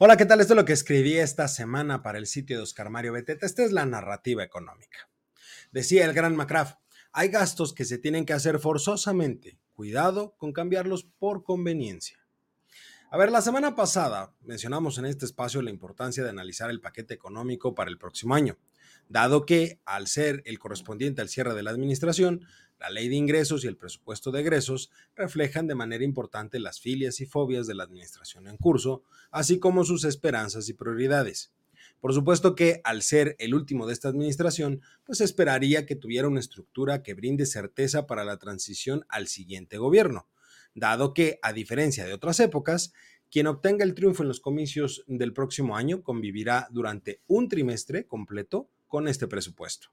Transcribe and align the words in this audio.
Hola, 0.00 0.16
¿qué 0.16 0.26
tal? 0.26 0.40
Esto 0.40 0.52
es 0.52 0.56
lo 0.56 0.64
que 0.64 0.74
escribí 0.74 1.16
esta 1.16 1.48
semana 1.48 2.04
para 2.04 2.18
el 2.18 2.28
sitio 2.28 2.56
de 2.56 2.62
Oscar 2.62 2.88
Mario 2.88 3.14
Beteta. 3.14 3.44
Esta 3.44 3.64
es 3.64 3.72
la 3.72 3.84
narrativa 3.84 4.44
económica. 4.44 5.10
Decía 5.72 6.04
el 6.04 6.12
gran 6.12 6.36
McCraft, 6.36 6.78
hay 7.10 7.30
gastos 7.30 7.72
que 7.72 7.84
se 7.84 7.98
tienen 7.98 8.24
que 8.24 8.32
hacer 8.32 8.60
forzosamente. 8.60 9.58
Cuidado 9.74 10.36
con 10.38 10.52
cambiarlos 10.52 11.02
por 11.18 11.42
conveniencia. 11.42 12.16
A 13.10 13.16
ver, 13.16 13.32
la 13.32 13.42
semana 13.42 13.74
pasada 13.74 14.32
mencionamos 14.42 14.98
en 14.98 15.06
este 15.06 15.24
espacio 15.24 15.62
la 15.62 15.70
importancia 15.70 16.22
de 16.22 16.30
analizar 16.30 16.70
el 16.70 16.80
paquete 16.80 17.14
económico 17.14 17.74
para 17.74 17.90
el 17.90 17.98
próximo 17.98 18.36
año, 18.36 18.56
dado 19.08 19.46
que, 19.46 19.80
al 19.84 20.06
ser 20.06 20.44
el 20.46 20.60
correspondiente 20.60 21.22
al 21.22 21.28
cierre 21.28 21.54
de 21.54 21.64
la 21.64 21.70
administración, 21.70 22.46
la 22.78 22.90
ley 22.90 23.08
de 23.08 23.16
ingresos 23.16 23.64
y 23.64 23.66
el 23.66 23.76
presupuesto 23.76 24.30
de 24.30 24.40
egresos 24.40 24.90
reflejan 25.16 25.66
de 25.66 25.74
manera 25.74 26.04
importante 26.04 26.60
las 26.60 26.80
filias 26.80 27.20
y 27.20 27.26
fobias 27.26 27.66
de 27.66 27.74
la 27.74 27.84
administración 27.84 28.46
en 28.46 28.56
curso, 28.56 29.02
así 29.30 29.58
como 29.58 29.84
sus 29.84 30.04
esperanzas 30.04 30.68
y 30.68 30.74
prioridades. 30.74 31.52
Por 32.00 32.14
supuesto 32.14 32.54
que 32.54 32.80
al 32.84 33.02
ser 33.02 33.34
el 33.38 33.54
último 33.54 33.86
de 33.86 33.92
esta 33.92 34.08
administración, 34.08 34.82
pues 35.04 35.20
esperaría 35.20 35.84
que 35.84 35.96
tuviera 35.96 36.28
una 36.28 36.40
estructura 36.40 37.02
que 37.02 37.14
brinde 37.14 37.44
certeza 37.44 38.06
para 38.06 38.24
la 38.24 38.38
transición 38.38 39.04
al 39.08 39.26
siguiente 39.26 39.78
gobierno, 39.78 40.28
dado 40.74 41.12
que, 41.12 41.40
a 41.42 41.52
diferencia 41.52 42.04
de 42.04 42.12
otras 42.12 42.38
épocas, 42.38 42.92
quien 43.30 43.48
obtenga 43.48 43.84
el 43.84 43.94
triunfo 43.94 44.22
en 44.22 44.28
los 44.28 44.40
comicios 44.40 45.04
del 45.06 45.32
próximo 45.32 45.76
año 45.76 46.02
convivirá 46.02 46.68
durante 46.70 47.20
un 47.26 47.48
trimestre 47.48 48.06
completo 48.06 48.70
con 48.86 49.08
este 49.08 49.26
presupuesto. 49.26 49.88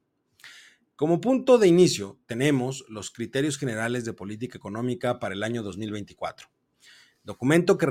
Como 0.95 1.19
punto 1.19 1.57
de 1.57 1.67
inicio, 1.67 2.21
tenemos 2.25 2.85
los 2.87 3.11
criterios 3.11 3.57
generales 3.57 4.05
de 4.05 4.13
política 4.13 4.57
económica 4.57 5.19
para 5.19 5.35
el 5.35 5.43
año 5.43 5.61
2024, 5.61 6.47
documento 7.21 7.77
que 7.77 7.85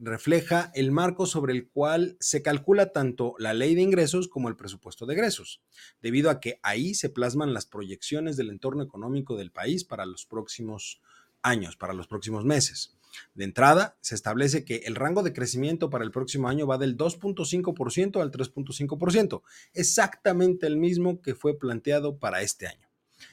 refleja 0.00 0.72
el 0.74 0.90
marco 0.90 1.26
sobre 1.26 1.52
el 1.52 1.68
cual 1.68 2.16
se 2.18 2.42
calcula 2.42 2.90
tanto 2.90 3.36
la 3.38 3.54
ley 3.54 3.76
de 3.76 3.82
ingresos 3.82 4.26
como 4.26 4.48
el 4.48 4.56
presupuesto 4.56 5.06
de 5.06 5.14
egresos, 5.14 5.62
debido 6.02 6.30
a 6.30 6.40
que 6.40 6.58
ahí 6.64 6.94
se 6.94 7.10
plasman 7.10 7.54
las 7.54 7.66
proyecciones 7.66 8.36
del 8.36 8.50
entorno 8.50 8.82
económico 8.82 9.36
del 9.36 9.52
país 9.52 9.84
para 9.84 10.04
los 10.04 10.26
próximos 10.26 11.00
años, 11.42 11.76
para 11.76 11.92
los 11.92 12.08
próximos 12.08 12.44
meses. 12.44 12.97
De 13.34 13.44
entrada, 13.44 13.96
se 14.00 14.14
establece 14.14 14.64
que 14.64 14.82
el 14.86 14.94
rango 14.94 15.22
de 15.22 15.32
crecimiento 15.32 15.90
para 15.90 16.04
el 16.04 16.10
próximo 16.10 16.48
año 16.48 16.66
va 16.66 16.78
del 16.78 16.96
2.5% 16.96 18.20
al 18.20 18.30
3.5%, 18.30 19.42
exactamente 19.74 20.66
el 20.66 20.76
mismo 20.76 21.20
que 21.20 21.34
fue 21.34 21.58
planteado 21.58 22.18
para 22.18 22.42
este 22.42 22.66
año. 22.66 22.88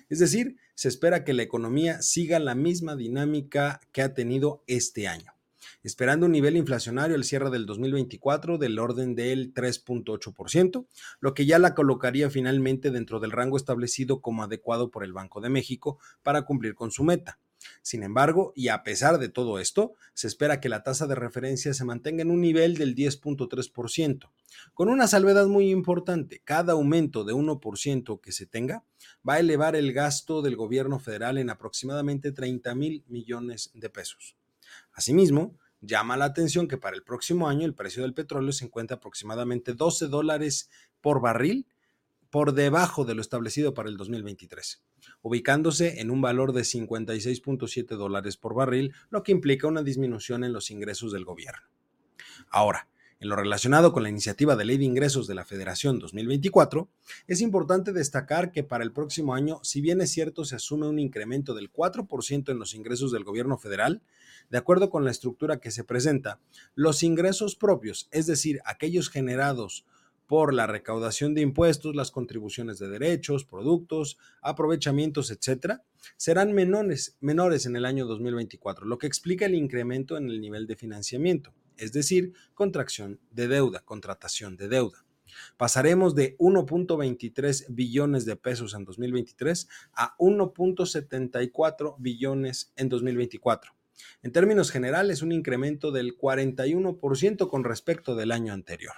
Es 0.09 0.19
decir, 0.19 0.57
se 0.75 0.87
espera 0.87 1.23
que 1.23 1.33
la 1.33 1.43
economía 1.43 2.01
siga 2.01 2.39
la 2.39 2.55
misma 2.55 2.95
dinámica 2.95 3.79
que 3.91 4.01
ha 4.01 4.13
tenido 4.13 4.63
este 4.67 5.07
año, 5.07 5.33
esperando 5.83 6.25
un 6.25 6.31
nivel 6.31 6.57
inflacionario 6.57 7.15
al 7.15 7.23
cierre 7.23 7.49
del 7.49 7.65
2024 7.65 8.57
del 8.57 8.79
orden 8.79 9.15
del 9.15 9.53
3.8%, 9.53 10.87
lo 11.19 11.33
que 11.33 11.45
ya 11.45 11.59
la 11.59 11.75
colocaría 11.75 12.29
finalmente 12.29 12.91
dentro 12.91 13.19
del 13.19 13.31
rango 13.31 13.57
establecido 13.57 14.21
como 14.21 14.43
adecuado 14.43 14.91
por 14.91 15.03
el 15.03 15.13
Banco 15.13 15.41
de 15.41 15.49
México 15.49 15.99
para 16.23 16.43
cumplir 16.43 16.75
con 16.75 16.91
su 16.91 17.03
meta. 17.03 17.39
Sin 17.81 18.03
embargo, 18.03 18.53
y 18.55 18.69
a 18.69 18.83
pesar 18.83 19.19
de 19.19 19.29
todo 19.29 19.59
esto, 19.59 19.93
se 20.13 20.27
espera 20.27 20.59
que 20.59 20.69
la 20.69 20.83
tasa 20.83 21.07
de 21.07 21.15
referencia 21.15 21.73
se 21.73 21.85
mantenga 21.85 22.21
en 22.21 22.31
un 22.31 22.41
nivel 22.41 22.75
del 22.75 22.95
10.3%, 22.95 24.31
con 24.73 24.89
una 24.89 25.07
salvedad 25.07 25.47
muy 25.47 25.69
importante. 25.69 26.41
Cada 26.43 26.73
aumento 26.73 27.23
de 27.23 27.33
1% 27.33 28.21
que 28.21 28.31
se 28.31 28.45
tenga 28.45 28.83
va 29.27 29.35
a 29.35 29.39
elevar 29.39 29.75
el 29.75 29.93
gasto 29.93 30.41
del 30.41 30.55
gobierno 30.55 30.99
federal 30.99 31.37
en 31.37 31.49
aproximadamente 31.49 32.31
30 32.31 32.75
mil 32.75 33.03
millones 33.07 33.71
de 33.73 33.89
pesos. 33.89 34.35
Asimismo, 34.93 35.57
llama 35.81 36.17
la 36.17 36.25
atención 36.25 36.67
que 36.67 36.77
para 36.77 36.95
el 36.95 37.03
próximo 37.03 37.47
año 37.47 37.65
el 37.65 37.75
precio 37.75 38.03
del 38.03 38.13
petróleo 38.13 38.51
se 38.51 38.65
encuentra 38.65 38.97
aproximadamente 38.97 39.73
12 39.73 40.07
dólares 40.07 40.69
por 41.01 41.21
barril 41.21 41.67
por 42.29 42.53
debajo 42.53 43.05
de 43.05 43.15
lo 43.15 43.21
establecido 43.21 43.73
para 43.73 43.87
el 43.87 43.95
2023, 43.95 44.83
ubicándose 45.21 46.01
en 46.01 46.11
un 46.11 46.21
valor 46.21 46.53
de 46.53 46.61
56.7 46.61 47.95
dólares 47.95 48.37
por 48.37 48.55
barril, 48.55 48.93
lo 49.09 49.23
que 49.23 49.31
implica 49.31 49.67
una 49.67 49.83
disminución 49.83 50.43
en 50.43 50.53
los 50.53 50.71
ingresos 50.71 51.11
del 51.11 51.25
gobierno. 51.25 51.67
Ahora, 52.49 52.87
en 53.19 53.29
lo 53.29 53.37
relacionado 53.37 53.93
con 53.93 54.03
la 54.03 54.09
iniciativa 54.09 54.55
de 54.55 54.65
ley 54.65 54.77
de 54.77 54.85
ingresos 54.85 55.25
de 55.25 55.35
la 55.35 55.45
Federación 55.45 55.99
2024, 55.99 56.89
es 57.27 57.41
importante 57.41 57.93
destacar 57.93 58.51
que 58.51 58.63
para 58.63 58.83
el 58.83 58.91
próximo 58.91 59.33
año, 59.33 59.59
si 59.63 59.79
bien 59.79 60.01
es 60.01 60.11
cierto 60.11 60.43
se 60.43 60.57
asume 60.57 60.87
un 60.87 60.99
incremento 60.99 61.53
del 61.53 61.71
4% 61.71 62.51
en 62.51 62.59
los 62.59 62.75
ingresos 62.75 63.11
del 63.11 63.23
gobierno 63.23 63.57
federal, 63.57 64.01
de 64.49 64.57
acuerdo 64.57 64.89
con 64.89 65.05
la 65.05 65.11
estructura 65.11 65.59
que 65.59 65.71
se 65.71 65.83
presenta, 65.83 66.39
los 66.75 67.03
ingresos 67.03 67.55
propios, 67.55 68.09
es 68.11 68.25
decir, 68.27 68.59
aquellos 68.65 69.09
generados 69.09 69.85
por 70.27 70.53
la 70.53 70.67
recaudación 70.67 71.33
de 71.33 71.41
impuestos, 71.41 71.95
las 71.95 72.11
contribuciones 72.11 72.79
de 72.79 72.89
derechos, 72.89 73.45
productos, 73.45 74.17
aprovechamientos, 74.41 75.31
etcétera, 75.31 75.83
serán 76.17 76.53
menores, 76.53 77.17
menores 77.19 77.65
en 77.65 77.75
el 77.75 77.85
año 77.85 78.05
2024, 78.05 78.85
lo 78.85 78.97
que 78.97 79.07
explica 79.07 79.45
el 79.45 79.55
incremento 79.55 80.17
en 80.17 80.29
el 80.29 80.41
nivel 80.41 80.67
de 80.67 80.75
financiamiento, 80.75 81.53
es 81.77 81.91
decir, 81.91 82.33
contracción 82.53 83.19
de 83.31 83.47
deuda, 83.47 83.81
contratación 83.81 84.57
de 84.57 84.67
deuda. 84.67 85.05
Pasaremos 85.57 86.15
de 86.15 86.37
1.23 86.37 87.65
billones 87.69 88.25
de 88.25 88.35
pesos 88.35 88.73
en 88.73 88.85
2023 88.85 89.67
a 89.93 90.15
1.74 90.17 91.95
billones 91.97 92.71
en 92.75 92.89
2024. 92.89 93.73
En 94.23 94.31
términos 94.31 94.71
generales, 94.71 95.21
un 95.21 95.31
incremento 95.31 95.91
del 95.91 96.17
41% 96.17 97.49
con 97.49 97.63
respecto 97.63 98.15
del 98.15 98.31
año 98.31 98.53
anterior. 98.53 98.93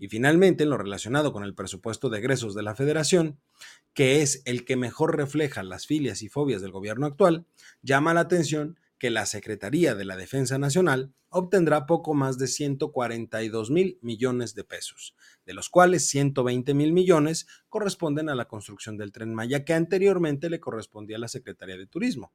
Y 0.00 0.08
finalmente, 0.08 0.64
en 0.64 0.70
lo 0.70 0.78
relacionado 0.78 1.30
con 1.30 1.44
el 1.44 1.54
presupuesto 1.54 2.08
de 2.08 2.18
egresos 2.18 2.54
de 2.54 2.62
la 2.62 2.74
Federación, 2.74 3.38
que 3.92 4.22
es 4.22 4.42
el 4.46 4.64
que 4.64 4.74
mejor 4.74 5.14
refleja 5.14 5.62
las 5.62 5.86
filias 5.86 6.22
y 6.22 6.30
fobias 6.30 6.62
del 6.62 6.72
gobierno 6.72 7.06
actual, 7.06 7.46
llama 7.82 8.14
la 8.14 8.20
atención 8.20 8.80
que 8.98 9.10
la 9.10 9.26
Secretaría 9.26 9.94
de 9.94 10.06
la 10.06 10.16
Defensa 10.16 10.58
Nacional 10.58 11.12
obtendrá 11.28 11.84
poco 11.84 12.14
más 12.14 12.38
de 12.38 12.46
142 12.46 13.70
mil 13.70 13.98
millones 14.00 14.54
de 14.54 14.64
pesos, 14.64 15.14
de 15.44 15.52
los 15.52 15.68
cuales 15.68 16.08
120 16.08 16.72
mil 16.72 16.92
millones 16.92 17.46
corresponden 17.68 18.30
a 18.30 18.34
la 18.34 18.48
construcción 18.48 18.96
del 18.96 19.12
tren 19.12 19.34
Maya, 19.34 19.66
que 19.66 19.74
anteriormente 19.74 20.48
le 20.48 20.60
correspondía 20.60 21.18
a 21.18 21.20
la 21.20 21.28
Secretaría 21.28 21.76
de 21.76 21.86
Turismo, 21.86 22.32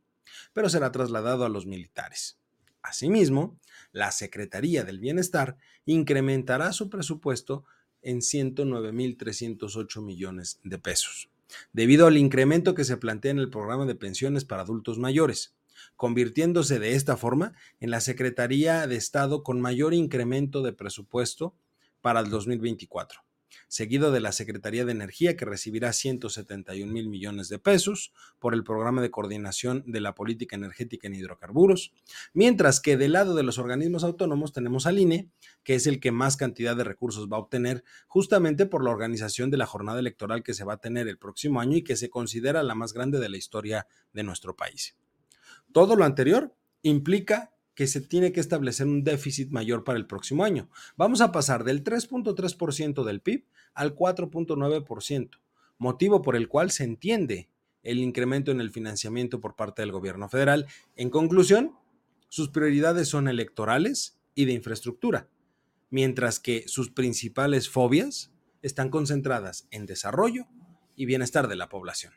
pero 0.54 0.70
será 0.70 0.92
trasladado 0.92 1.46
a 1.46 1.50
los 1.50 1.66
militares. 1.66 2.40
Asimismo, 2.86 3.60
la 3.92 4.12
Secretaría 4.12 4.84
del 4.84 5.00
Bienestar 5.00 5.58
incrementará 5.86 6.72
su 6.72 6.90
presupuesto 6.90 7.66
en 8.02 8.20
109.308 8.20 10.02
millones 10.04 10.60
de 10.64 10.78
pesos, 10.78 11.30
debido 11.74 12.08
al 12.08 12.18
incremento 12.18 12.76
que 12.76 12.84
se 12.84 12.98
plantea 12.98 13.32
en 13.32 13.40
el 13.40 13.50
programa 13.50 13.86
de 13.86 13.96
pensiones 13.96 14.46
para 14.46 14.62
adultos 14.62 15.00
mayores, 15.00 15.56
convirtiéndose 15.96 16.80
de 16.80 16.94
esta 16.94 17.18
forma 17.18 17.54
en 17.80 17.90
la 17.90 18.02
Secretaría 18.02 18.86
de 18.88 18.96
Estado 18.96 19.44
con 19.44 19.60
mayor 19.60 19.94
incremento 19.94 20.62
de 20.62 20.74
presupuesto 20.74 21.56
para 22.02 22.20
el 22.20 22.30
2024 22.30 23.26
seguido 23.68 24.12
de 24.12 24.20
la 24.20 24.32
Secretaría 24.32 24.86
de 24.86 24.92
Energía, 24.92 25.36
que 25.38 25.46
recibirá 25.46 25.94
171 25.94 26.92
mil 26.92 27.10
millones 27.10 27.50
de 27.50 27.60
pesos 27.60 28.14
por 28.40 28.54
el 28.54 28.64
programa 28.64 29.02
de 29.02 29.12
coordinación 29.12 29.84
de 29.88 30.02
la 30.02 30.16
política 30.16 30.56
energética 30.56 31.08
en 31.08 31.16
hidrocarburos, 31.16 31.94
mientras 32.34 32.80
que 32.80 32.98
del 32.98 33.14
lado 33.14 33.36
de 33.36 33.44
los 33.44 33.58
organismos 33.58 34.04
autónomos 34.04 34.54
tenemos 34.54 34.86
al 34.86 35.00
INE, 35.00 35.30
que 35.64 35.76
es 35.76 35.88
el 35.88 36.00
que 36.00 36.12
más 36.12 36.38
cantidad 36.38 36.76
de 36.76 36.84
recursos 36.84 37.28
va 37.32 37.38
a 37.38 37.42
obtener 37.42 37.84
justamente 38.08 38.66
por 38.66 38.84
la 38.84 38.92
organización 38.92 39.52
de 39.52 39.58
la 39.58 39.66
jornada 39.66 40.00
electoral 40.00 40.44
que 40.44 40.54
se 40.54 40.64
va 40.64 40.74
a 40.74 40.82
tener 40.82 41.08
el 41.08 41.18
próximo 41.18 41.60
año 41.60 41.78
y 41.78 41.84
que 41.84 41.96
se 41.96 42.10
considera 42.10 42.64
la 42.64 42.76
más 42.76 42.94
grande 42.94 43.20
de 43.20 43.30
la 43.30 43.38
historia 43.38 43.88
de 44.14 44.24
nuestro 44.24 44.56
país. 44.56 44.96
Todo 45.72 45.96
lo 45.96 46.06
anterior 46.06 46.56
implica 46.84 47.55
que 47.76 47.88
se 47.88 48.02
tiene 48.02 48.32
que 48.32 48.40
establecer 48.40 48.88
un 48.88 49.04
déficit 49.04 49.52
mayor 49.52 49.84
para 49.84 50.00
el 50.00 50.08
próximo 50.08 50.44
año. 50.44 50.70
Vamos 50.96 51.22
a 51.22 51.32
pasar 51.32 51.64
del 51.64 51.84
3.3% 51.84 53.04
del 53.04 53.22
PIB 53.22 53.46
al 53.74 53.96
4.9%, 53.96 55.30
motivo 55.78 56.22
por 56.22 56.36
el 56.36 56.48
cual 56.48 56.72
se 56.72 56.86
entiende 56.86 57.50
el 57.84 58.00
incremento 58.00 58.52
en 58.52 58.62
el 58.62 58.72
financiamiento 58.72 59.40
por 59.40 59.56
parte 59.56 59.82
del 59.82 59.92
gobierno 59.92 60.28
federal. 60.30 60.66
En 60.96 61.10
conclusión, 61.10 61.76
sus 62.30 62.50
prioridades 62.50 63.10
son 63.10 63.28
electorales 63.28 64.20
y 64.34 64.46
de 64.46 64.54
infraestructura, 64.54 65.30
mientras 65.90 66.40
que 66.40 66.68
sus 66.68 66.90
principales 66.90 67.70
fobias 67.70 68.32
están 68.62 68.90
concentradas 68.90 69.68
en 69.70 69.86
desarrollo 69.86 70.48
y 70.96 71.06
bienestar 71.06 71.48
de 71.48 71.56
la 71.56 71.70
población. 71.70 72.14